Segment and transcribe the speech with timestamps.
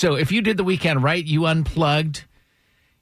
[0.00, 2.24] So if you did the weekend right, you unplugged,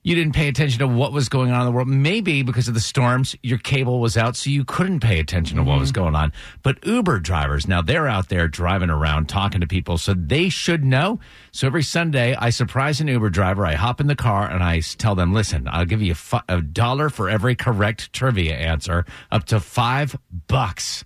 [0.03, 1.87] you didn't pay attention to what was going on in the world.
[1.87, 5.63] Maybe because of the storms, your cable was out, so you couldn't pay attention to
[5.63, 6.33] what was going on.
[6.65, 10.85] But Uber drivers, now they're out there driving around talking to people, so they should
[10.85, 11.21] know.
[11.53, 13.65] So every Sunday, I surprise an Uber driver.
[13.65, 16.43] I hop in the car and I tell them, listen, I'll give you a fi-
[16.49, 20.17] a dollar for every correct trivia answer, up to five
[20.49, 21.05] bucks.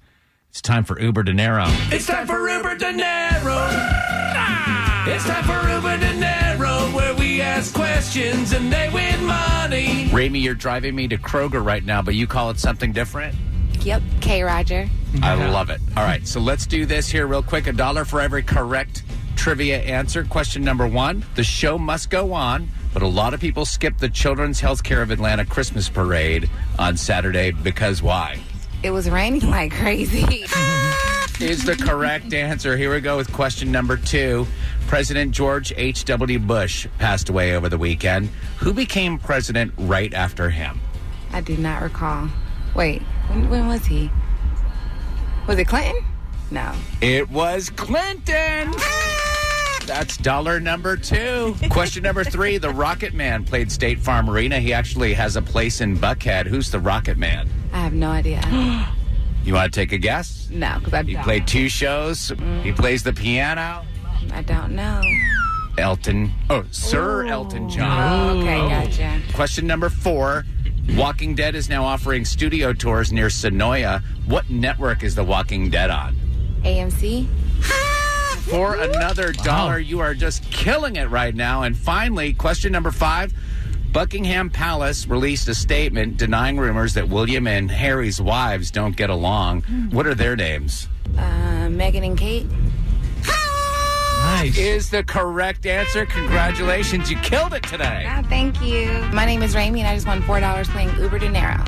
[0.49, 1.67] It's time for Uber Dinero.
[1.91, 3.03] It's time for Uber Dinero.
[3.45, 5.05] Ah!
[5.05, 5.62] It's time for
[8.13, 10.05] questions and they win money.
[10.11, 13.35] Ramey, you're driving me to Kroger right now, but you call it something different?
[13.81, 14.03] Yep.
[14.21, 14.43] K.
[14.43, 14.87] Roger.
[15.23, 15.81] I love it.
[15.97, 17.67] All right, so let's do this here real quick.
[17.69, 19.03] A dollar for every correct
[19.35, 20.25] trivia answer.
[20.25, 24.11] Question number one The show must go on, but a lot of people skip the
[24.11, 28.39] Children's Healthcare of Atlanta Christmas Parade on Saturday because why?
[28.83, 30.45] It was raining like crazy.
[31.41, 32.77] Is the correct answer.
[32.77, 34.47] Here we go with question number two.
[34.87, 36.39] President George H.W.
[36.39, 38.29] Bush passed away over the weekend.
[38.59, 40.81] Who became president right after him?
[41.33, 42.29] I do not recall.
[42.75, 44.11] Wait, when, when was he?
[45.49, 46.05] Was it Clinton?
[46.51, 46.73] No.
[47.01, 48.73] It was Clinton.
[49.87, 51.57] That's dollar number two.
[51.71, 52.59] Question number three.
[52.59, 54.61] The Rocket Man played State Farm Arena.
[54.61, 56.47] He actually has a place in Buckhead.
[56.47, 57.49] Who's the Rocket Man?
[57.73, 58.41] I have no idea.
[59.45, 60.49] You want to take a guess?
[60.51, 61.25] no, because I He don't.
[61.25, 62.29] played two shows.
[62.29, 62.77] He mm.
[62.77, 63.85] plays the piano.
[64.33, 65.01] I don't know.
[65.79, 66.31] Elton.
[66.51, 68.37] Oh, Sir Elton John.
[68.37, 68.69] Oh, okay, oh.
[68.69, 69.21] gotcha.
[69.35, 70.45] Question number four.
[70.97, 74.03] Walking Dead is now offering studio tours near Senoia.
[74.27, 76.15] What network is The Walking Dead on?
[76.63, 77.27] AMC.
[78.51, 81.63] For another dollar, you are just killing it right now.
[81.63, 83.33] And finally, question number five.
[83.93, 89.63] Buckingham Palace released a statement denying rumors that William and Harry's wives don't get along.
[89.91, 90.89] What are their names?
[91.17, 92.47] Uh, Meghan and Kate.
[94.23, 94.57] Nice.
[94.57, 96.07] Is the correct answer.
[96.07, 98.09] Congratulations, you killed it today.
[98.09, 98.87] Oh, thank you.
[99.13, 101.63] My name is Ramey, and I just won four dollars playing Uber Dinero.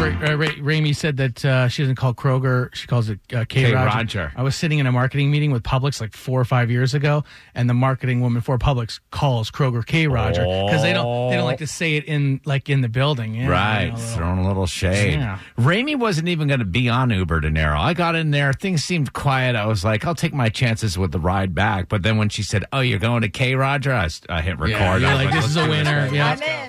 [0.00, 3.20] I remember uh, Ra- Ramey said that uh, she doesn't call Kroger; she calls it
[3.34, 3.64] uh, K.
[3.64, 3.74] K.
[3.74, 3.86] Roger.
[3.96, 4.32] Roger.
[4.36, 7.24] I was sitting in a marketing meeting with Publix like four or five years ago,
[7.54, 10.06] and the marketing woman for Publix calls Kroger K.
[10.06, 13.34] Roger because they don't they don't like to say it in like in the building.
[13.34, 15.14] Yeah, Right, you know, a little- throwing a little shade.
[15.14, 15.38] Yeah.
[15.58, 17.78] Ramey wasn't even going to be on Uber Dinero.
[17.78, 19.56] I got in there, things seemed quiet.
[19.56, 21.88] I was like, I'll take my chances with the ride back.
[21.88, 24.58] But then when she said, "Oh, you're going to K Roger," I, s- I hit
[24.58, 24.70] record.
[24.70, 26.04] Yeah, I you're was like, this is a do winner.
[26.06, 26.14] thing.
[26.14, 26.68] Yeah.